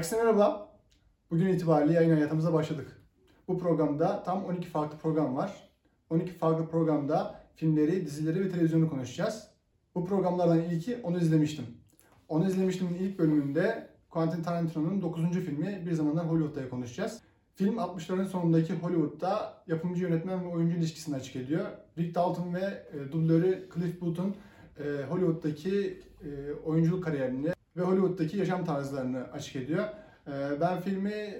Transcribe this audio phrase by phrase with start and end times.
[0.00, 0.68] Herkese merhaba.
[1.30, 3.02] Bugün itibariyle yayın hayatımıza başladık.
[3.48, 5.70] Bu programda tam 12 farklı program var.
[6.10, 9.48] 12 farklı programda filmleri, dizileri ve televizyonu konuşacağız.
[9.94, 11.64] Bu programlardan ilki Onu izlemiştim.
[12.28, 15.30] Onu izlemiştimin ilk bölümünde Quentin Tarantino'nun 9.
[15.30, 17.22] filmi Bir Zamanlar Hollywood'da konuşacağız.
[17.54, 21.66] Film 60'ların sonundaki Hollywood'da yapımcı yönetmen ve oyuncu ilişkisini açık ediyor.
[21.98, 24.36] Rick Dalton ve e, dublörü Cliff Booth'un
[24.78, 29.84] e, Hollywood'daki e, oyunculuk kariyerini ve Hollywood'daki yaşam tarzlarını açık ediyor.
[30.26, 31.34] E, ben filmi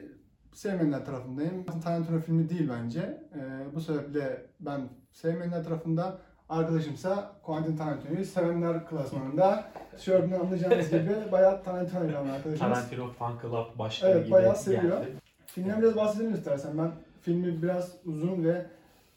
[0.52, 1.64] sevmeyenler tarafındayım.
[1.64, 3.00] Tarantino filmi değil bence.
[3.34, 4.80] E, bu sebeple ben
[5.12, 6.18] sevmeyenler tarafında
[6.48, 9.64] arkadaşımsa Quentin Tarantino'yu sevenler klasmanında
[9.96, 12.58] tişörtünden anlayacağınız gibi bayağı Tarantino ile arkadaşımız.
[12.58, 14.82] Tarantino Fan Club başkanı Evet, gibi bayağı seviyor.
[14.82, 15.12] geldi.
[15.46, 16.78] Filmden biraz bahsedelim istersen.
[16.78, 18.66] Ben filmi biraz uzun ve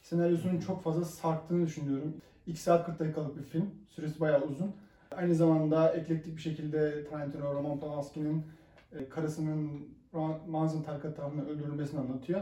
[0.01, 2.13] senaryosunun çok fazla sarktığını düşünüyorum.
[2.47, 3.69] 2 saat 40 dakikalık bir film.
[3.89, 4.75] Süresi bayağı uzun.
[5.17, 8.45] Aynı zamanda eklektik bir şekilde Tarantino, Roman Polanski'nin
[8.93, 12.41] e, karısının Ra- Manson Tarkat tarafından öldürülmesini anlatıyor.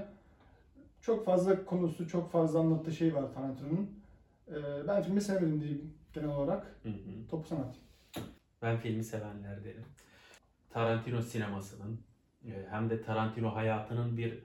[1.02, 3.89] Çok fazla konusu, çok fazla anlattığı şey var Tarantino'nun.
[4.47, 6.75] E, Ben filmi sevmedim diyeyim genel olarak.
[6.83, 7.27] Hı hı.
[7.30, 7.75] Topu sanat.
[8.61, 9.86] Ben filmi sevenlerdenim.
[10.69, 11.99] Tarantino sinemasının
[12.45, 14.44] e, hem de Tarantino hayatının bir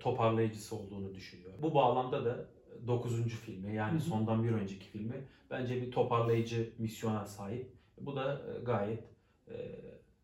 [0.00, 1.52] toparlayıcısı olduğunu düşünüyor.
[1.62, 2.44] Bu bağlamda da
[2.86, 3.28] 9.
[3.28, 4.00] filmi yani Hı hı.
[4.00, 7.72] sondan bir önceki filmi bence bir toparlayıcı misyona sahip.
[8.00, 9.04] Bu da e, gayet
[9.48, 9.54] e,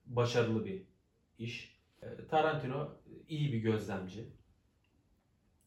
[0.07, 0.83] başarılı bir
[1.39, 1.79] iş.
[2.03, 2.89] E, Tarantino
[3.29, 4.25] iyi bir gözlemci.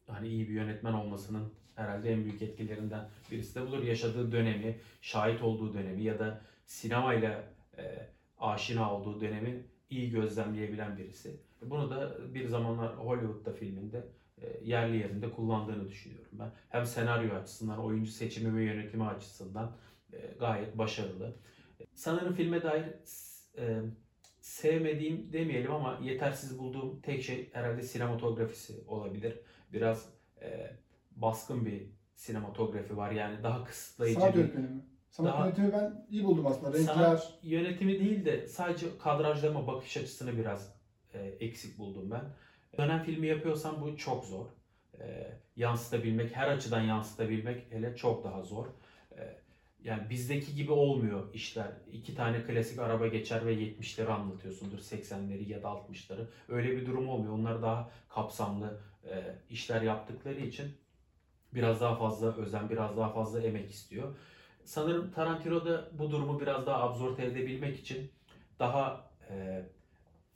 [0.06, 3.82] Hani iyi bir yönetmen olmasının herhalde en büyük etkilerinden birisi de budur.
[3.82, 7.44] Yaşadığı dönemi, şahit olduğu dönemi ya da sinemayla
[7.78, 11.40] e, aşina olduğu dönemi iyi gözlemleyebilen birisi.
[11.62, 14.06] Bunu da bir zamanlar Hollywood'da filminde
[14.62, 16.50] yerli yerinde kullandığını düşünüyorum ben.
[16.68, 19.76] Hem senaryo açısından, oyuncu seçimi ve yönetimi açısından
[20.12, 21.36] e, gayet başarılı.
[21.94, 22.84] Sanırım filme dair
[23.58, 23.80] e,
[24.40, 29.40] sevmediğim demeyelim ama yetersiz bulduğum tek şey herhalde sinematografisi olabilir.
[29.72, 30.08] Biraz
[30.42, 30.70] e,
[31.10, 34.84] baskın bir sinematografi var yani daha kısıtlayıcı Sanat bir yönetmeni mi?
[35.10, 36.78] Sanat Daha- yönetimi ben iyi buldum aslında.
[36.78, 40.76] Renkler, Sanat yönetimi değil de sadece kadrajlama bakış açısını biraz
[41.14, 42.24] e, eksik buldum ben.
[42.78, 44.46] Dönem filmi yapıyorsan bu çok zor.
[45.00, 48.66] E, yansıtabilmek, her açıdan yansıtabilmek hele çok daha zor.
[49.18, 49.36] E,
[49.84, 51.72] yani bizdeki gibi olmuyor işler.
[51.92, 56.26] İki tane klasik araba geçer ve 70'leri anlatıyorsundur, 80'leri ya da 60'ları.
[56.48, 57.32] Öyle bir durum olmuyor.
[57.32, 60.76] Onlar daha kapsamlı e, işler yaptıkları için
[61.54, 64.16] biraz daha fazla özen, biraz daha fazla emek istiyor.
[64.64, 68.10] Sanırım Tarantino da bu durumu biraz daha absorbe edebilmek için
[68.58, 69.62] daha e,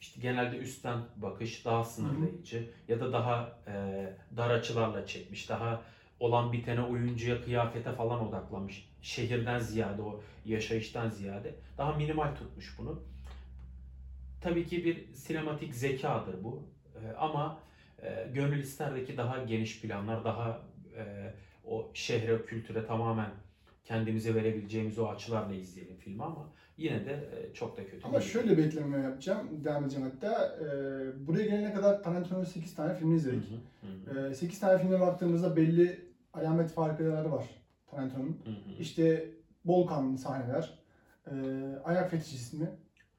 [0.00, 3.72] işte genelde üstten bakış, daha sınırlayıcı ya da daha e,
[4.36, 5.82] dar açılarla çekmiş, daha
[6.20, 8.88] olan bitene oyuncuya, kıyafete falan odaklanmış.
[9.02, 13.02] Şehirden ziyade, o yaşayıştan ziyade daha minimal tutmuş bunu.
[14.40, 16.62] Tabii ki bir sinematik zekadır bu.
[16.94, 17.58] E, ama
[18.02, 20.60] e, gönül isterdeki daha geniş planlar, daha
[20.96, 21.34] e,
[21.64, 23.30] o şehre, kültüre tamamen
[23.90, 28.30] kendimize verebileceğimiz o açılarla izleyelim filmi ama yine de e, çok da kötü Ama değil.
[28.32, 30.56] şöyle bir ekleme yapacağım, devam edeceğim hatta.
[30.60, 33.50] Ee, buraya gelene kadar Tarantino'nun 8 tane filmi Hı izledik.
[33.82, 37.44] hı, hı hı, Ee, 8 tane filme baktığımızda belli alamet farkları var
[37.90, 38.38] Tarantino'nun.
[38.78, 39.24] İşte
[39.64, 40.78] bol kanlı sahneler,
[41.26, 41.32] e,
[41.84, 42.70] ayak fetişizmi,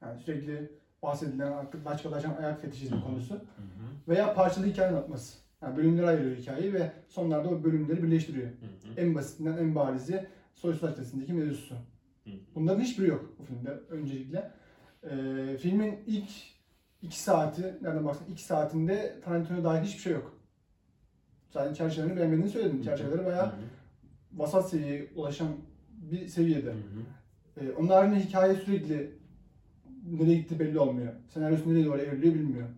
[0.02, 0.70] yani sürekli
[1.02, 5.38] bahsedilen artık başkalaşan ayak fetişizmi konusu Hı hı, veya parçalı hikaye anlatması.
[5.62, 8.46] Yani bölümlere ayırıyor hikayeyi ve sonlarda o bölümleri birleştiriyor.
[8.46, 8.50] hı
[8.88, 9.00] hı.
[9.00, 11.74] En basitinden en barizi Soysuz Açı'sındaki mevzusu.
[12.54, 14.50] Bunların hiçbiri yok bu filmde öncelikle.
[15.02, 16.28] Ee, filmin ilk
[17.02, 20.38] iki saati, nereden baksan iki saatinde Tarantino dair hiçbir şey yok.
[21.50, 22.82] Zaten çerçevelerini beğenmediğini söyledim.
[22.82, 23.52] Çerçeveleri bayağı
[24.32, 25.48] vasat seviyeye ulaşan
[25.90, 26.70] bir seviyede.
[26.70, 27.02] hı hı.
[27.60, 29.10] Ee, onun haricinde hikaye sürekli
[30.06, 31.12] nereye gitti belli olmuyor.
[31.28, 32.68] Senaryosu nereye doğru evriliyor bilmiyor.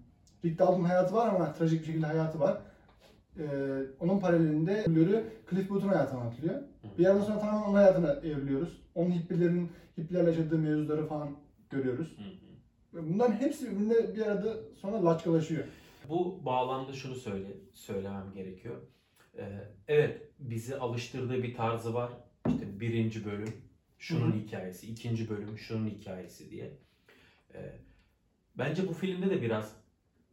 [0.45, 2.63] Rick Dalton'un hayatı var ama trajik bir şekilde hayatı var.
[3.39, 3.47] Ee,
[4.01, 6.63] onun paralelinde Blur'ü Cliff Booth'un hayatı anlatılıyor.
[6.99, 8.83] Bir yerden sonra tamamen onun hayatına evriliyoruz.
[8.95, 11.31] Onun hippilerin, hippilerle yaşadığı mevzuları falan
[11.71, 12.17] görüyoruz.
[12.19, 13.09] Hı hı.
[13.09, 15.65] Bunların hepsi birbirine bir arada sonra laçkalaşıyor.
[16.09, 18.77] Bu bağlamda şunu söyle söylemem gerekiyor.
[19.39, 19.45] Ee,
[19.89, 22.13] evet bizi alıştırdığı bir tarzı var.
[22.49, 23.53] İşte birinci bölüm
[23.99, 24.39] şunun Hı hı.
[24.39, 26.79] hikayesi, ikinci bölüm şunun hikayesi diye.
[27.55, 27.73] Ee,
[28.59, 29.77] bence bu filmde de biraz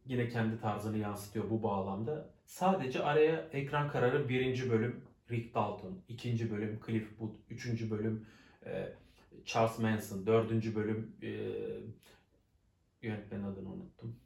[0.06, 2.31] yine kendi tarzını yansıtıyor bu bağlamda.
[2.52, 8.26] Sadece araya ekran kararı birinci bölüm Rick Dalton, ikinci bölüm Cliff Booth, üçüncü bölüm
[8.66, 8.92] e,
[9.44, 11.30] Charles Manson, dördüncü bölüm e,
[13.02, 14.16] yönetmenin adını unuttum.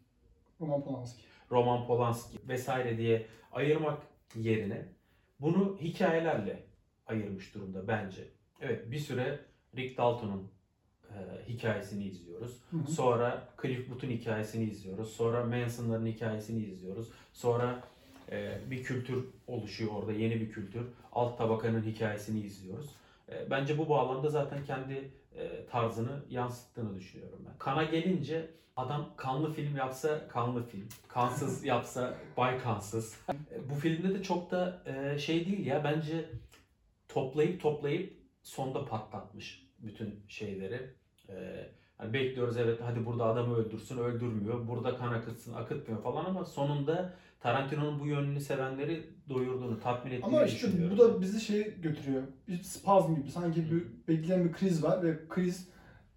[0.60, 1.22] Roman Polanski.
[1.50, 4.02] Roman Polanski vesaire diye ayırmak
[4.34, 4.88] yerine
[5.40, 6.66] bunu hikayelerle
[7.06, 8.28] ayırmış durumda bence.
[8.60, 9.40] Evet bir süre
[9.76, 10.50] Rick Dalton'un
[11.10, 12.62] e, hikayesini izliyoruz.
[12.70, 12.90] Hı hı.
[12.90, 15.12] Sonra Cliff Booth'un hikayesini izliyoruz.
[15.12, 17.12] Sonra Manson'ların hikayesini izliyoruz.
[17.32, 17.82] Sonra
[18.70, 20.86] bir kültür oluşuyor orada, yeni bir kültür.
[21.12, 22.90] Alt tabakanın hikayesini izliyoruz.
[23.28, 27.58] E, bence bu bağlamda zaten kendi e, tarzını yansıttığını düşünüyorum ben.
[27.58, 33.20] Kana gelince adam kanlı film yapsa kanlı film, kansız yapsa bay kansız.
[33.30, 36.30] E, bu filmde de çok da e, şey değil ya bence
[37.08, 40.94] toplayıp toplayıp sonda patlatmış bütün şeyleri.
[41.98, 44.68] Hani bekliyoruz evet hadi burada adamı öldürsün öldürmüyor.
[44.68, 50.44] Burada kan akıtsın akıtmıyor falan ama sonunda Tarantino'nun bu yönünü sevenleri doyurduğunu, tatmin ettiğini Ama
[50.44, 50.98] işte düşünüyorum.
[50.98, 52.22] bu da bizi şey götürüyor.
[52.48, 53.30] Bir spazm gibi.
[53.30, 55.68] Sanki bir bekleyen bir kriz var ve kriz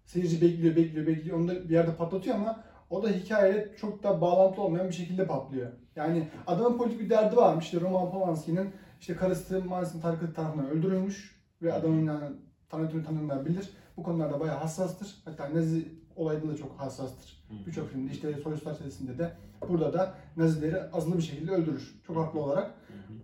[0.04, 1.38] seyirci bekliyor, bekliyor, bekliyor.
[1.38, 5.26] Onu da bir yerde patlatıyor ama o da hikayeyle çok da bağlantılı olmayan bir şekilde
[5.26, 5.72] patlıyor.
[5.96, 7.64] Yani adamın politik bir derdi varmış.
[7.64, 12.36] İşte Roman Polanski'nin işte karısı Manson tarikatı tarafından öldürülmüş ve adamın yani
[12.68, 13.70] Tarantino tanıyanlar bilir.
[14.00, 15.16] Bu konularda bayağı hassastır.
[15.24, 17.44] Hatta Nazi olayında da çok hassastır.
[17.66, 19.32] Birçok filmde işte Soysuzlar Çetesi'nde de
[19.68, 22.00] burada da Nazileri azılı bir şekilde öldürür.
[22.06, 22.74] Çok haklı olarak.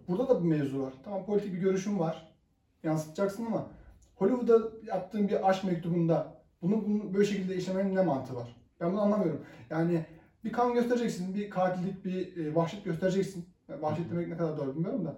[0.08, 0.92] Burada da bir mevzu var.
[1.04, 2.32] Tamam politik bir görüşün var.
[2.82, 3.66] Yansıtacaksın ama
[4.14, 8.56] Hollywood'da yaptığın bir aşk mektubunda bunu, bunu böyle şekilde işlemenin ne mantığı var?
[8.80, 9.40] Ben bunu anlamıyorum.
[9.70, 10.06] Yani
[10.44, 13.48] bir kan göstereceksin, bir katillik, bir e, vahşet göstereceksin.
[13.68, 15.16] Yani Vahşet demek ne kadar doğru bilmiyorum da.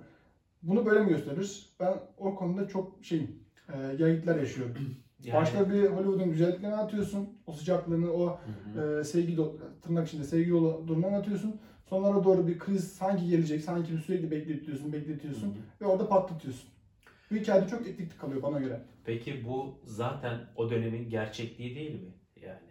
[0.63, 1.77] Bunu böyle mi gösterir?
[1.81, 4.75] Ben o konuda çok şeyim, e, gelgitler yaşıyorum.
[5.25, 7.29] Yani- Başta bir Hollywood'un güzelliklerini anlatıyorsun.
[7.47, 8.39] O sıcaklığını, o
[8.75, 9.01] Hı hı.
[9.01, 11.61] e, sevgi do- tırnak içinde sevgi dolu durumunu anlatıyorsun.
[11.89, 15.57] Sonlara doğru bir kriz sanki gelecek, sanki bir sürekli bekletiyorsun, bekletiyorsun Hı hı.
[15.81, 16.69] ve orada patlatıyorsun.
[17.31, 18.81] Bu hikayede çok etiklik kalıyor bana göre.
[19.05, 22.13] Peki bu zaten o dönemin gerçekliği değil mi?
[22.43, 22.69] Yani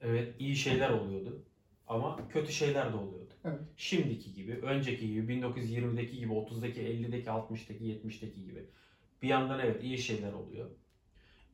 [0.00, 1.42] evet iyi şeyler oluyordu
[1.86, 3.34] ama kötü şeyler de oluyordu.
[3.44, 3.60] Evet.
[3.76, 8.64] Şimdiki gibi, önceki gibi, 1920'deki gibi, 30'daki, 50'deki, 60'daki, 70'teki gibi.
[9.22, 10.66] Bir yandan evet iyi şeyler oluyor.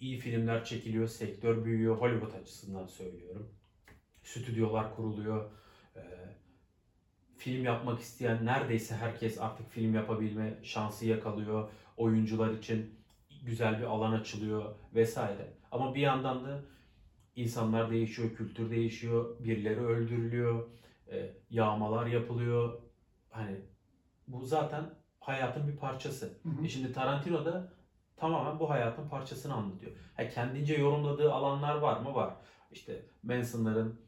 [0.02, 1.96] İyi filmler çekiliyor, sektör büyüyor.
[1.96, 3.48] Hollywood açısından söylüyorum.
[4.22, 5.50] Stüdyolar kuruluyor.
[5.96, 6.00] Ee,
[7.36, 11.68] film yapmak isteyen neredeyse herkes artık film yapabilme şansı yakalıyor.
[11.96, 12.94] Oyuncular için
[13.42, 15.52] güzel bir alan açılıyor vesaire.
[15.72, 16.60] Ama bir yandan da
[17.36, 20.68] insanlar değişiyor, kültür değişiyor, birileri öldürülüyor,
[21.10, 22.82] e, yağmalar yapılıyor.
[23.30, 23.56] Hani
[24.28, 24.84] bu zaten
[25.20, 26.26] hayatın bir parçası.
[26.42, 26.64] Hı hı.
[26.64, 27.72] E şimdi Tarantino da
[28.22, 29.92] tamamen bu hayatın parçasını anlatıyor.
[30.16, 32.14] Ha, kendince yorumladığı alanlar var mı?
[32.14, 32.34] Var.
[32.70, 34.00] İşte Manson'ların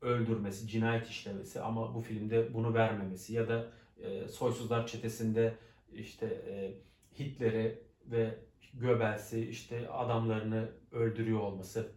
[0.00, 3.66] öldürmesi, cinayet işlemesi ama bu filmde bunu vermemesi ya da
[3.96, 5.54] e, Soysuzlar Çetesi'nde
[5.92, 6.74] işte e,
[7.18, 8.38] Hitler'i ve
[8.74, 11.92] Göbels'i işte adamlarını öldürüyor olması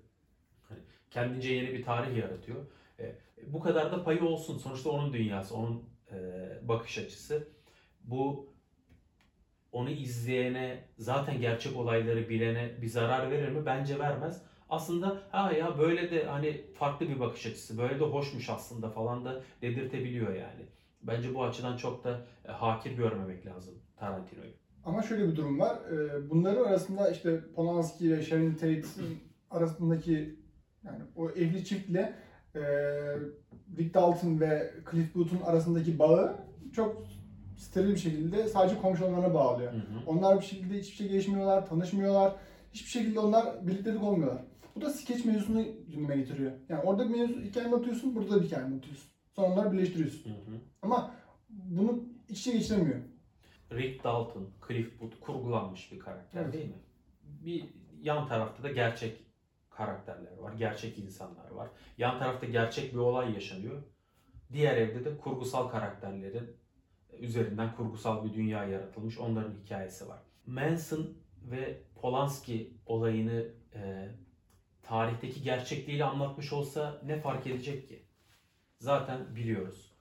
[0.69, 0.80] hani
[1.12, 2.66] kendince yeni bir tarih yaratıyor.
[3.00, 3.16] E,
[3.48, 4.57] bu kadar da payı olsun.
[4.57, 6.18] Sonuçta onun dünyası, onun e,
[6.62, 7.48] bakış açısı.
[8.04, 8.55] Bu
[9.75, 13.66] onu izleyene, zaten gerçek olayları bilene bir zarar verir mi?
[13.66, 14.42] Bence vermez.
[14.69, 19.25] Aslında ha ya böyle de hani farklı bir bakış açısı, böyle de hoşmuş aslında falan
[19.25, 20.66] da dedirtebiliyor yani.
[21.01, 24.51] Bence bu açıdan çok da e, hakir görmemek lazım Tarantino'yu.
[24.86, 25.77] Ama şöyle bir durum var.
[25.92, 29.19] Ee, Bunların arasında işte Polanski ve Sharon Tate'in
[29.50, 30.39] arasındaki
[30.83, 32.13] yani o evli çiftle
[32.56, 32.62] e,
[33.77, 36.36] Rick Dalton ve Cliff Booth'un arasındaki bağı
[36.75, 37.07] çok
[37.57, 39.74] steril bir şekilde sadece komşu olmalarına bağlıyor.
[39.74, 39.82] Hı hı.
[40.08, 42.36] Onlar bir şekilde hiçbir şey gelişmiyorlar, tanışmıyorlar.
[42.74, 44.41] Hiçbir şekilde onlar birliktelik olmuyorlar.
[44.75, 46.51] Bu da skeç mevzusunu gündeme getiriyor.
[46.70, 49.10] Yani orada bir mevzu hikaye anlatıyorsun, burada da bir hikaye anlatıyorsun.
[49.36, 50.30] Sonra onları birleştiriyorsun.
[50.30, 50.60] Hı hı.
[50.82, 51.12] Ama
[51.50, 53.00] bunu iç içe geçiremiyor.
[53.72, 56.53] Rick Dalton, Cliff Booth kurgulanmış bir karakter Evet.
[56.53, 56.80] değil mi?
[57.24, 57.65] Bir
[58.01, 59.25] yan tarafta da gerçek
[59.70, 61.70] karakterler var, gerçek insanlar var.
[61.98, 63.84] Yan tarafta gerçek bir olay yaşanıyor.
[64.53, 66.58] Diğer evde de kurgusal karakterlerin
[67.19, 69.17] üzerinden kurgusal bir dünya yaratılmış.
[69.17, 70.19] Onların hikayesi var.
[70.45, 71.07] Manson
[71.51, 73.45] ve Polanski olayını
[73.75, 74.10] e,
[74.84, 78.05] tarihteki gerçekliğiyle anlatmış olsa ne fark edecek ki?
[78.79, 79.91] Zaten biliyoruz.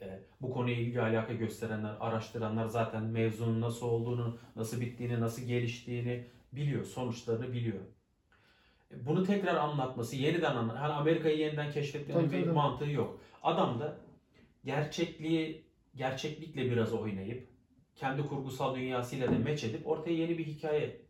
[0.00, 6.26] E, bu konuya ilgi alaka gösterenler, araştıranlar zaten mevzunun nasıl olduğunu, nasıl bittiğini, nasıl geliştiğini
[6.52, 7.80] biliyor, sonuçlarını biliyor.
[8.90, 10.76] E, Bunu tekrar anlatması, yeniden anlat.
[10.78, 13.20] Hani Amerika'yı yeniden keşfetmenin bir mantığı yok.
[13.42, 13.98] Adam da
[14.64, 15.67] gerçekliği,
[15.98, 17.48] gerçeklikle biraz oynayıp,
[17.96, 21.00] kendi kurgusal dünyasıyla da meç edip ortaya yeni bir hikaye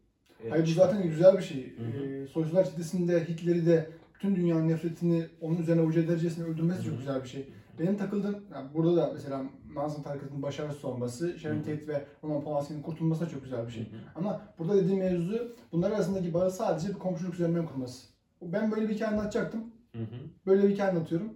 [0.44, 1.58] e, Hayır bu zaten güzel bir şey.
[1.58, 7.22] Ee, Soysular Çetesi'nde Hitler'i de bütün dünyanın nefretini onun üzerine ucu edercesine öldürmesi çok güzel
[7.22, 7.48] bir şey.
[7.78, 11.58] Benim takıldığım, yani burada da mesela Manson tarikatının başarısız olması, Sharon.
[11.58, 13.82] Tate ve Roman Polanski'nin kurtulması da çok güzel bir şey.
[13.82, 14.00] Hı hı.
[14.14, 18.06] Ama burada dediğim mevzu bunlar arasındaki bağı sadece bir komşuluk üzerinden kurması.
[18.42, 19.60] Ben böyle bir hikaye anlatacaktım.
[19.92, 20.16] Hı hı.
[20.46, 21.34] Böyle bir hikaye anlatıyorum.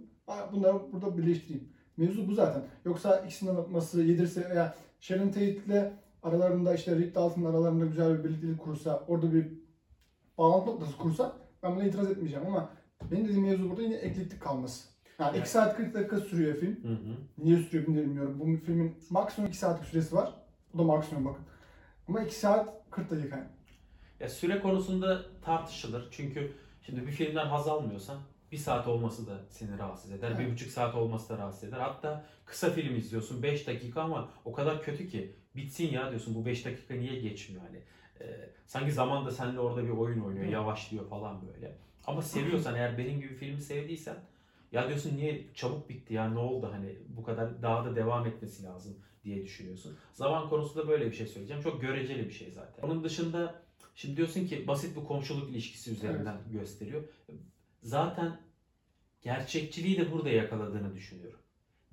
[0.51, 1.72] Bunları burada birleştireyim.
[1.97, 2.63] Mevzu bu zaten.
[2.85, 8.23] Yoksa ikisinin anlatması yedirse veya Sharon Tate ile aralarında işte Rick Dalton'ın aralarında güzel bir
[8.23, 9.47] birliktelik kursa, orada bir
[10.37, 12.69] bağlantı noktası kursa Ben buna itiraz etmeyeceğim ama
[13.11, 14.87] benim dediğim mevzu burada yine eklektik kalması.
[15.19, 15.41] Yani Evet.
[15.41, 16.83] 2 saat 40 dakika sürüyor film.
[16.83, 17.15] Hı hı.
[17.37, 18.39] Niye sürüyor bilmiyorum.
[18.39, 20.33] Bu filmin maksimum 2 saatlik süresi var.
[20.73, 21.45] Bu da maksimum bakın.
[22.07, 23.37] Ama 2 saat 40 dakika.
[23.37, 23.47] yani.
[24.19, 26.07] Ya süre konusunda tartışılır.
[26.11, 28.17] Çünkü şimdi bir filmden haz almıyorsan
[28.53, 30.39] bir saat olması da seni rahatsız eder.
[30.39, 30.53] Bir Evet.
[30.53, 31.79] buçuk saat olması da rahatsız eder.
[31.79, 36.45] Hatta kısa film izliyorsun 5 dakika ama o kadar kötü ki bitsin ya diyorsun bu
[36.45, 37.81] 5 dakika niye geçmiyor hani.
[38.21, 40.51] Ee, sanki zaman da seninle orada bir oyun oynuyor, Hı.
[40.51, 41.75] yavaşlıyor falan böyle.
[42.07, 44.15] Ama seviyorsan eğer benim gibi filmi sevdiysen
[44.71, 48.63] ya diyorsun niye çabuk bitti ya ne oldu hani bu kadar daha da devam etmesi
[48.63, 49.97] lazım diye düşünüyorsun.
[50.13, 51.63] Zaman konusunda böyle bir şey söyleyeceğim.
[51.63, 52.83] Çok göreceli bir şey zaten.
[52.83, 53.61] Onun dışında
[53.95, 57.03] şimdi diyorsun ki basit bir komşuluk ilişkisi üzerinden gösteriyor.
[57.83, 58.37] Zaten
[59.21, 61.39] gerçekçiliği de burada yakaladığını düşünüyorum.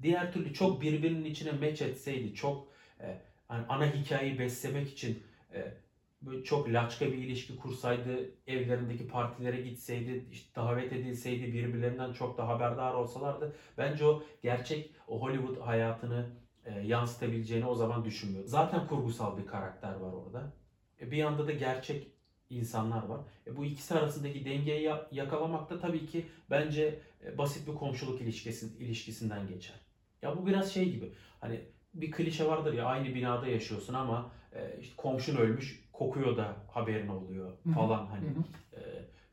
[0.02, 2.68] Diğer türlü çok birbirinin içine meç etseydi, çok
[3.00, 5.22] e, hani ana hikayeyi beslemek için
[5.54, 5.74] e,
[6.22, 12.48] böyle çok laçka bir ilişki kursaydı, evlerindeki partilere gitseydi, işte davet edilseydi, birbirlerinden çok da
[12.48, 16.30] haberdar olsalardı bence o gerçek o Hollywood hayatını
[16.64, 18.44] e, yansıtabileceğini o zaman düşünmüyor.
[18.46, 20.52] Zaten kurgusal bir karakter var orada.
[21.00, 22.19] E, bir yanda da gerçek
[22.50, 23.20] insanlar var.
[23.46, 28.20] E, bu ikisi arasındaki dengeyi ya- yakalamak da tabii ki bence e, basit bir komşuluk
[28.20, 29.76] ilişkisi, ilişkisinden geçer.
[30.22, 31.12] Ya bu biraz şey gibi.
[31.40, 31.60] Hani
[31.94, 37.08] bir klişe vardır ya aynı binada yaşıyorsun ama e, işte komşun ölmüş kokuyor da haberin
[37.08, 38.24] oluyor falan hani.
[38.72, 38.78] E,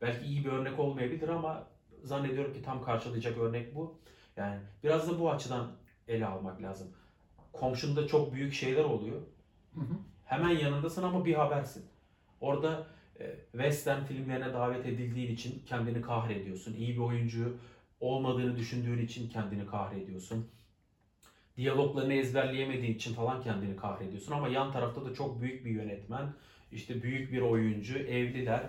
[0.02, 1.66] belki iyi bir örnek olmayabilir ama
[2.02, 3.98] zannediyorum ki tam karşılayacak örnek bu.
[4.36, 5.70] Yani biraz da bu açıdan
[6.08, 6.88] ele almak lazım.
[7.52, 9.22] Komşunda çok büyük şeyler oluyor.
[10.24, 11.86] Hemen yanındasın ama bir habersin.
[12.40, 12.86] Orada
[13.52, 16.74] western filmlerine davet edildiğin için kendini kahrediyorsun.
[16.74, 17.56] İyi bir oyuncu
[18.00, 20.50] olmadığını düşündüğün için kendini kahrediyorsun.
[21.56, 24.32] Diyaloglarını ezberleyemediğin için falan kendini kahrediyorsun.
[24.32, 26.32] Ama yan tarafta da çok büyük bir yönetmen,
[26.72, 28.62] işte büyük bir oyuncu, evliler.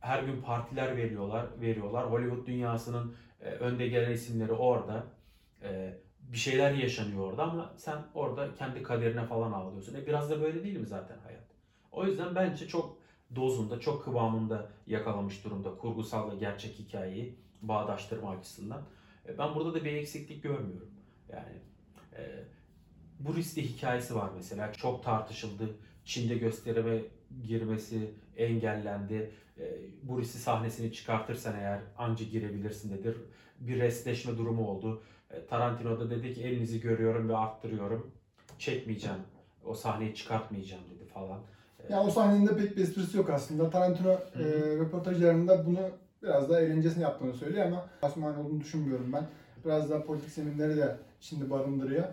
[0.00, 2.10] Her gün partiler veriyorlar, veriyorlar.
[2.10, 5.06] Hollywood dünyasının e, önde gelen isimleri orada.
[5.62, 9.94] E, bir şeyler yaşanıyor orada ama sen orada kendi kaderine falan ağlıyorsun.
[9.94, 11.44] E biraz da böyle değil mi zaten hayat?
[11.92, 12.95] O yüzden bence çok
[13.34, 18.82] dozunda, çok kıvamında yakalamış durumda kurgusal ve gerçek hikayeyi bağdaştırma açısından.
[19.28, 20.90] E, Ben burada da bir eksiklik görmüyorum.
[21.28, 21.56] Yani
[22.16, 22.44] e,
[23.20, 24.72] bu riskli hikayesi var mesela.
[24.72, 25.76] Çok tartışıldı.
[26.04, 27.02] Çin'de gösterime
[27.42, 29.30] girmesi engellendi.
[29.58, 29.64] E,
[30.02, 33.16] bu riskli sahnesini çıkartırsan eğer anca girebilirsin dedir.
[33.60, 35.02] Bir restleşme durumu oldu.
[35.30, 38.10] E, Tarantino da dedi ki elinizi görüyorum ve arttırıyorum.
[38.58, 39.18] Çekmeyeceğim.
[39.64, 41.40] O sahneyi çıkartmayacağım dedi falan.
[41.88, 43.70] Ya o sahnenin de pek bir esprisi yok aslında.
[43.70, 44.44] Tarantino e,
[44.78, 45.78] röportajlarında bunu
[46.22, 49.26] biraz daha eğlencesine yaptığını söylüyor ama Osman olduğunu düşünmüyorum ben.
[49.64, 52.04] Biraz daha politik zeminleri de şimdi barındırıyor.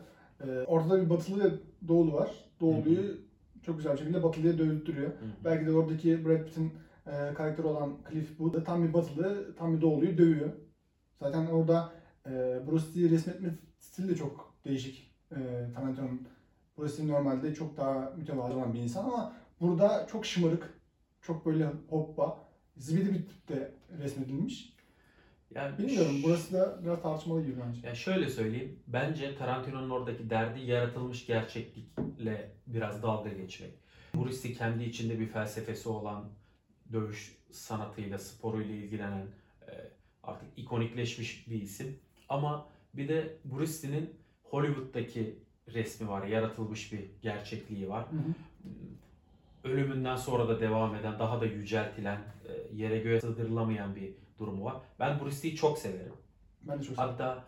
[0.47, 2.31] E, ortada bir batılı ve doğulu var.
[2.59, 3.17] Doğuluyu
[3.65, 4.57] çok güzel bir şekilde batılıya
[5.03, 5.11] hı.
[5.43, 6.73] Belki de oradaki Brad Pitt'in
[7.07, 10.49] e, karakteri olan Cliff Booth da tam bir batılı, tam bir doğuluyu dövüyor.
[11.19, 11.91] Zaten orada
[12.25, 12.31] e,
[12.67, 15.13] Bruce Lee'yi resmetme stili de çok değişik.
[15.31, 15.37] E,
[15.75, 16.27] Tarantino'nun
[16.77, 20.73] Bruce Lee normalde çok daha mütevazı olan bir insan ama burada çok şımarık,
[21.21, 22.37] çok böyle hoppa,
[22.77, 24.73] zibidi bir tipte resmedilmiş.
[25.55, 27.87] Yani Bilmiyorum burası da biraz tartışmalı gibi bence.
[27.87, 28.79] Ya şöyle söyleyeyim.
[28.87, 33.71] Bence Tarantino'nun oradaki derdi yaratılmış gerçeklikle biraz dalga geçmek.
[34.15, 36.29] Lee kendi içinde bir felsefesi olan
[36.93, 39.27] dövüş sanatıyla, sporuyla ilgilenen
[39.67, 39.71] e,
[40.23, 41.99] artık ikonikleşmiş bir isim.
[42.29, 48.05] Ama bir de Bruce Lee'nin Hollywood'daki resmi var, yaratılmış bir gerçekliği var.
[48.11, 48.33] Hı hı.
[49.63, 54.75] Ölümünden sonra da devam eden, daha da yüceltilen, e, yere göğe sığdırılamayan bir durumu var.
[54.99, 56.13] Ben Bruce çok severim.
[56.61, 57.15] Ben de çok seviyorum.
[57.17, 57.45] Hatta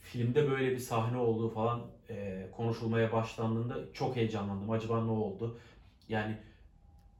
[0.00, 4.70] filmde böyle bir sahne olduğu falan e, konuşulmaya başlandığında çok heyecanlandım.
[4.70, 5.58] Acaba ne oldu?
[6.08, 6.38] Yani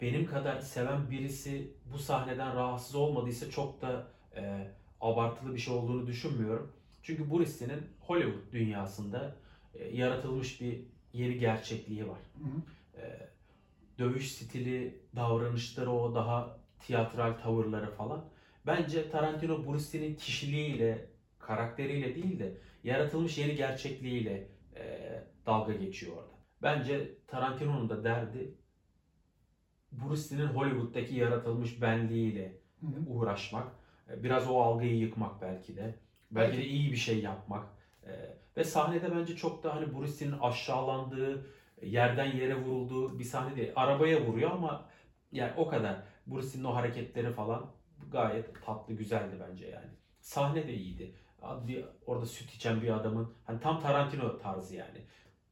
[0.01, 4.69] benim kadar seven birisi bu sahneden rahatsız olmadıysa çok da e,
[5.01, 6.73] abartılı bir şey olduğunu düşünmüyorum.
[7.03, 9.37] Çünkü Bruce Lee'nin Hollywood dünyasında
[9.75, 10.81] e, yaratılmış bir
[11.13, 12.19] yeri gerçekliği var.
[12.39, 13.03] Hı hı.
[13.03, 13.29] E,
[13.99, 18.25] dövüş stili, davranışları o daha tiyatral tavırları falan.
[18.67, 26.37] Bence Tarantino Bruce Lee'nin kişiliğiyle, karakteriyle değil de yaratılmış yeni gerçekliğiyle e, dalga geçiyor orada.
[26.63, 28.55] Bence Tarantino'nun da derdi
[29.93, 33.11] Bruce Lee'nin Hollywood'daki yaratılmış benliğiyle Hı hı.
[33.11, 33.67] uğraşmak.
[34.11, 35.95] E, Biraz o algıyı yıkmak belki de.
[36.31, 37.67] Belki de iyi bir şey yapmak.
[38.07, 38.11] E,
[38.57, 41.47] Ve sahnede bence çok da hani Bruce Lee'nin aşağılandığı,
[41.83, 43.73] yerden yere vurulduğu bir sahne değil.
[43.77, 44.89] Arabaya vuruyor ama
[45.33, 46.03] yani o kadar.
[46.27, 47.67] Bruce Lee'nin o hareketleri falan
[48.13, 49.91] gayet tatlı, güzeldi bence yani.
[50.21, 51.15] Sahne de iyiydi.
[51.67, 54.99] Bir, orada süt içen bir adamın hani tam Tarantino tarzı yani.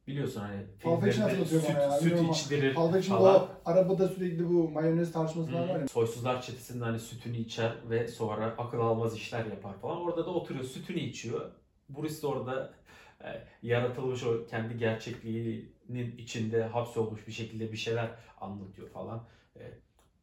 [0.07, 3.35] biliyorsun hani hatırlatıyor süt, ya, süt ama içtirir Pulp falan.
[3.35, 5.87] o arabada sürekli bu mayonez tartışması var ya.
[5.87, 10.01] Soysuzlar çetesinde hani sütünü içer ve sonra akıl almaz işler yapar falan.
[10.01, 11.51] Orada da oturuyor sütünü içiyor.
[11.89, 12.73] Bruce de orada
[13.61, 18.09] yaratılmış o kendi gerçekliğinin içinde hapsolmuş bir şekilde bir şeyler
[18.41, 19.23] anlatıyor falan.
[19.55, 19.61] E,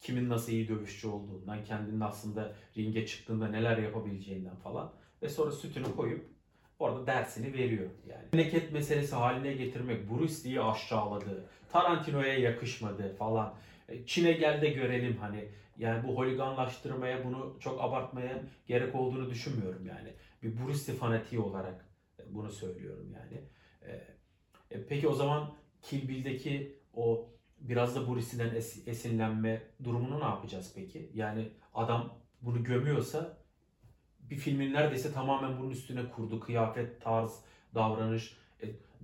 [0.01, 4.93] kimin nasıl iyi dövüşçü olduğundan, kendinin aslında ringe çıktığında neler yapabileceğinden falan.
[5.23, 6.27] Ve sonra sütünü koyup
[6.79, 8.25] orada dersini veriyor yani.
[8.33, 13.55] Memleket meselesi haline getirmek, Bruce Lee'yi aşağıladı, Tarantino'ya yakışmadı falan.
[13.89, 15.49] E, Çin'e gel de görelim hani.
[15.79, 20.13] Yani bu holiganlaştırmaya, bunu çok abartmaya gerek olduğunu düşünmüyorum yani.
[20.43, 21.92] Bir Bruce Lee fanatiği olarak e,
[22.35, 23.41] bunu söylüyorum yani.
[23.83, 23.93] E,
[24.71, 27.29] e, peki o zaman Kill Bill'deki o
[27.61, 31.11] biraz da Lee'den es- esinlenme durumunu ne yapacağız peki?
[31.15, 33.39] Yani adam bunu gömüyorsa
[34.21, 36.41] bir filmin neredeyse tamamen bunun üstüne kurdu.
[36.41, 37.41] Kıyafet, tarz,
[37.75, 38.37] davranış,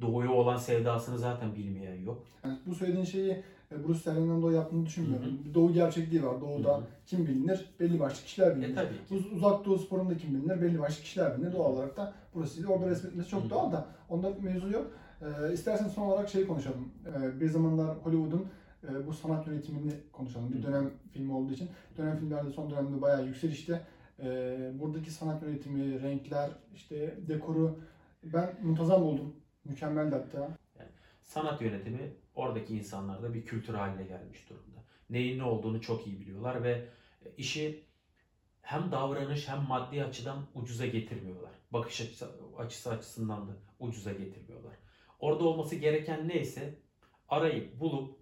[0.00, 2.24] doğuya olan sevdasını zaten bilmeyen yok.
[2.44, 5.26] Yani bu söylediğin şeyi e, Bruce Sterling'den dolayı yaptığını düşünmüyorum.
[5.26, 6.40] Hı Bir Doğu gerçekliği var.
[6.40, 6.84] Doğuda Hı hı.
[7.06, 7.70] kim bilinir?
[7.80, 8.74] Belli başlı kişiler E bilinir.
[8.74, 9.14] tabii ki.
[9.14, 10.60] Uz- uzak doğu sporunda kim bilinir?
[10.62, 11.52] Belli başlı kişiler bilinir.
[11.52, 13.50] Doğal olarak da burası orada resmetmesi çok Hı.
[13.50, 14.86] doğal da onda mevzu yok.
[15.22, 16.88] Ee, istersen son olarak şey konuşalım.
[17.06, 18.46] Ee, bir zamanlar Hollywood'un
[18.88, 20.52] e, bu sanat yönetimini konuşalım.
[20.54, 21.68] Bir dönem filmi olduğu için.
[21.98, 23.80] Dönem filmlerde son dönemde bayağı yükselişte.
[24.22, 27.78] Ee, buradaki sanat yönetimi, renkler, işte dekoru
[28.24, 29.32] ben muntazam buldum.
[29.68, 30.58] Mükemmeldi hatta.
[31.22, 34.84] sanat yönetimi oradaki insanlarda bir kültür haline gelmiş durumda.
[35.10, 36.88] Neyin ne olduğunu çok iyi biliyorlar ve
[37.37, 37.84] işi
[38.62, 41.52] hem davranış hem maddi açıdan ucuza getirmiyorlar.
[41.70, 44.75] Bakış açısı, açısı açısından da ucuza getirmiyorlar.
[45.18, 46.78] Orada olması gereken neyse
[47.28, 48.18] arayıp bulup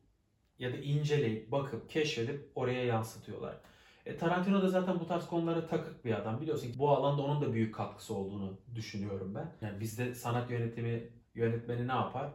[0.58, 3.60] ya da inceleyip bakıp keşfedip oraya yansıtıyorlar.
[4.06, 6.40] E, Tarantino da zaten bu tarz konulara takık bir adam.
[6.40, 9.52] Biliyorsun bu alanda onun da büyük katkısı olduğunu düşünüyorum ben.
[9.66, 12.30] Yani bizde sanat yönetimi yönetmeni ne yapar?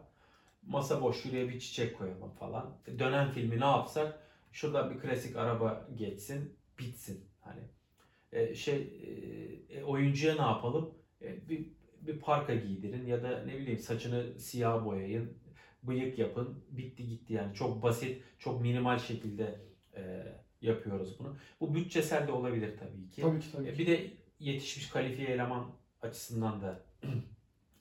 [0.68, 2.78] Masa boş şuraya bir çiçek koyalım falan.
[2.88, 4.20] E, Dönen filmi ne yapsak?
[4.52, 7.26] Şuradan bir klasik araba geçsin, bitsin.
[7.42, 7.62] Hani
[8.32, 8.76] e, şey
[9.70, 10.94] e, e, oyuncuya ne yapalım?
[11.22, 11.66] E, bir
[12.02, 15.38] bir parka giydirin ya da ne bileyim saçını siyah boyayın,
[15.84, 19.60] bıyık yapın, bitti gitti yani çok basit, çok minimal şekilde
[19.96, 20.24] e,
[20.62, 21.38] yapıyoruz bunu.
[21.60, 23.22] Bu bütçesel de olabilir tabii ki.
[23.22, 23.80] Tabii ki tabii E, ki.
[23.80, 25.72] Bir de yetişmiş kalifiye eleman
[26.02, 26.84] açısından da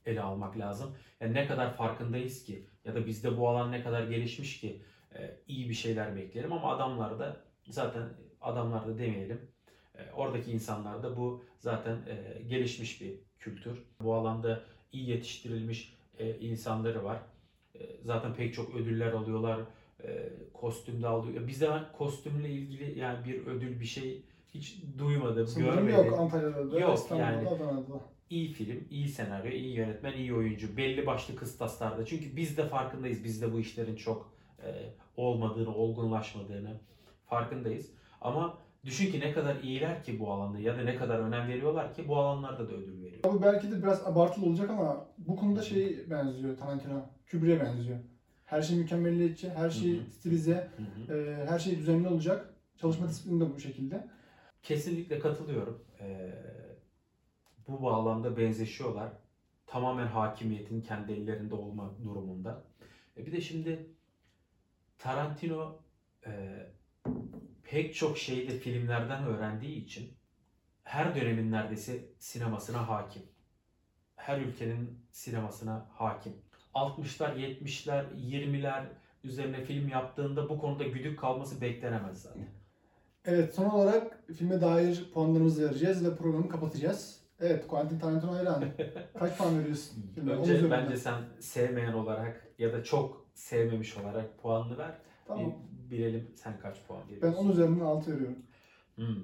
[0.06, 0.96] ele almak lazım.
[1.20, 4.82] Yani ne kadar farkındayız ki ya da bizde bu alan ne kadar gelişmiş ki
[5.14, 7.36] e, iyi bir şeyler bekleyelim ama adamlarda
[7.68, 8.08] zaten
[8.40, 9.40] adamlarda demeyelim.
[9.98, 13.84] E, oradaki insanlarda bu zaten e, gelişmiş bir kültür.
[14.00, 15.96] Bu alanda iyi yetiştirilmiş
[16.40, 17.18] insanları var.
[18.04, 19.60] Zaten pek çok ödüller alıyorlar.
[20.52, 21.48] Kostümde alıyor.
[21.48, 24.22] Bizde kostümle ilgili yani bir ödül bir şey
[24.54, 26.04] hiç duymadım, Sanırım görmedim.
[26.06, 27.44] yok Antalya'da da, Yok, İstanbul'da yani.
[27.46, 28.00] da, Adana'da da.
[28.30, 30.76] İyi film, iyi senaryo, iyi yönetmen, iyi oyuncu.
[30.76, 32.04] Belli başlı kıstaslarda.
[32.04, 33.24] Çünkü biz de farkındayız.
[33.24, 34.32] Biz de bu işlerin çok
[34.62, 34.68] e,
[35.16, 36.80] olmadığını, olgunlaşmadığını
[37.26, 37.90] farkındayız.
[38.20, 41.94] Ama düşün ki ne kadar iyiler ki bu alanda ya da ne kadar önem veriyorlar
[41.94, 43.24] ki bu alanlarda da ödül veriyor.
[43.24, 47.02] Bu belki de biraz abartılı olacak ama bu konuda şey benziyor Tarantino.
[47.30, 47.98] Kubrick'e benziyor.
[48.44, 50.10] Her şey mükemmelliyetçi, her şey Hı hı.
[50.10, 50.70] stilize,
[51.06, 51.18] Hı hı.
[51.18, 52.54] e, her şey düzenli olacak.
[52.76, 54.06] Çalışma disiplini de bu şekilde.
[54.62, 55.84] Kesinlikle katılıyorum.
[56.00, 56.32] Ee,
[57.68, 59.12] bu bağlamda benzeşiyorlar.
[59.66, 62.64] Tamamen hakimiyetin kendi ellerinde olma durumunda.
[63.16, 63.86] E bir de şimdi
[64.98, 65.82] Tarantino
[66.26, 66.30] e,
[67.62, 70.12] pek çok şeyi de filmlerden öğrendiği için
[70.84, 73.22] her dönemin neredeyse sinemasına hakim.
[74.16, 76.32] Her ülkenin sinemasına hakim.
[76.74, 78.84] 60'lar, 70'ler, 20'ler
[79.24, 82.59] üzerine film yaptığında bu konuda güdük kalması beklenemez zaten.
[83.24, 87.20] Evet son olarak filme dair puanlarımızı vereceğiz ve programı kapatacağız.
[87.40, 88.68] Evet Quentin Tarantino hayranı.
[89.18, 90.12] Kaç puan veriyorsun?
[90.14, 90.32] filme?
[90.32, 94.94] Önce bence sen sevmeyen olarak ya da çok sevmemiş olarak puanını ver.
[95.26, 95.54] Tamam.
[95.90, 97.48] Bir bilelim sen kaç puan Ben veriyorsun.
[97.48, 98.38] 10 üzerinden 6 veriyorum.
[98.94, 99.16] Hmm.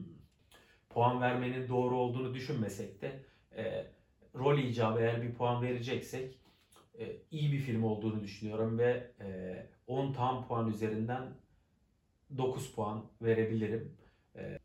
[0.91, 3.13] Puan vermenin doğru olduğunu düşünmesek de
[3.57, 3.87] e,
[4.35, 6.39] rol icabı eğer bir puan vereceksek
[6.99, 11.23] e, iyi bir film olduğunu düşünüyorum ve e, 10 tam puan üzerinden
[12.39, 13.93] 9 puan verebilirim.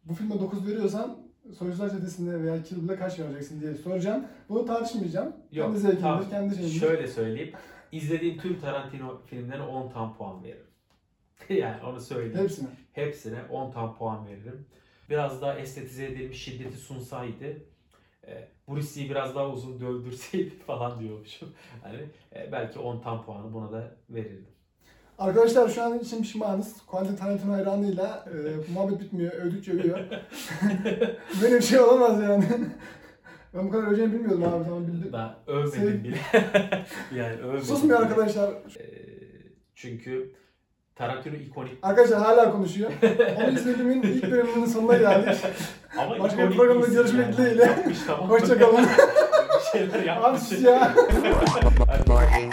[0.06, 1.17] Bu filme 9 veriyorsan
[1.58, 4.26] Soyuzlar Çetesi'nde veya Kill Bill'e kaç vereceksin diye soracağım.
[4.50, 5.36] Bunu tartışmayacağım.
[5.52, 6.80] Yok, kendi zevkimdir, kendi şeyimdir.
[6.80, 7.54] Şöyle söyleyeyim.
[7.91, 10.67] İzlediğim tüm Tarantino filmlerine 10 tam puan veririm.
[11.50, 12.38] yani onu söyleyeyim.
[12.38, 12.67] Hepsine.
[12.93, 14.65] Hepsine 10 tam puan veririm.
[15.10, 17.58] Biraz daha estetize edilmiş şiddeti sunsaydı,
[18.28, 21.54] e, Bruce Lee'yi biraz daha uzun dövdürseydi falan diyormuşum.
[21.84, 22.00] Hani
[22.36, 24.47] e, belki 10 tam puanı buna da verirdim.
[25.19, 26.76] Arkadaşlar şu an için pişmanız.
[26.88, 29.32] Quentin Tarantino hayranıyla e, muhabbet bitmiyor.
[29.34, 30.00] Övdükçe övüyor.
[31.41, 32.43] Böyle bir şey olamaz yani.
[33.54, 35.10] Ben bu kadar öleceğini bilmiyordum abi tamam bildim.
[35.13, 36.17] Ben övmedim Sev- bile.
[37.15, 38.08] yani övmedim Susmuyor bile.
[38.08, 38.50] arkadaşlar.
[38.50, 38.84] Ee,
[39.76, 40.32] çünkü
[40.95, 41.78] Tarantino ikonik.
[41.82, 42.91] Arkadaşlar hala konuşuyor.
[43.43, 45.38] Onun izlediğimin ilk bölümünün sonuna geldik.
[45.97, 47.38] Ama Başka bir ikonik programda isim görüşmek yani.
[47.38, 47.63] dileğiyle.
[47.63, 48.30] Yapmış tamam.
[48.30, 48.86] Hoşçakalın.
[49.74, 50.41] Bir şeyler Abi yapmış.
[50.41, 50.93] sus ya.
[51.88, 52.50] Hadi.